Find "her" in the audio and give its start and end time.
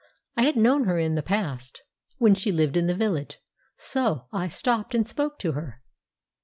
0.85-0.97, 5.51-5.83